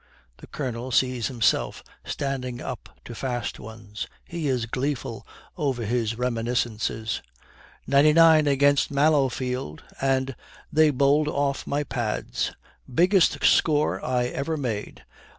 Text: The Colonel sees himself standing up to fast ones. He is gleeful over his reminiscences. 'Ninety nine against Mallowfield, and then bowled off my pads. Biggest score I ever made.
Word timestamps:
The 0.37 0.47
Colonel 0.47 0.89
sees 0.89 1.27
himself 1.27 1.83
standing 2.03 2.59
up 2.59 2.89
to 3.05 3.13
fast 3.13 3.59
ones. 3.59 4.07
He 4.25 4.47
is 4.47 4.65
gleeful 4.65 5.27
over 5.57 5.85
his 5.85 6.17
reminiscences. 6.17 7.21
'Ninety 7.85 8.11
nine 8.13 8.47
against 8.47 8.89
Mallowfield, 8.89 9.83
and 10.01 10.35
then 10.73 10.93
bowled 10.97 11.27
off 11.27 11.67
my 11.67 11.83
pads. 11.83 12.51
Biggest 12.91 13.43
score 13.43 14.03
I 14.03 14.25
ever 14.25 14.57
made. 14.57 15.05